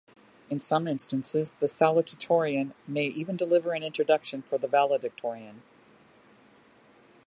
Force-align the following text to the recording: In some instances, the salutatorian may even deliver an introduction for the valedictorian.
In 0.49 0.59
some 0.59 0.87
instances, 0.87 1.51
the 1.59 1.67
salutatorian 1.67 2.73
may 2.87 3.05
even 3.05 3.37
deliver 3.37 3.73
an 3.73 3.83
introduction 3.83 4.41
for 4.41 4.57
the 4.57 4.67
valedictorian. 4.67 5.61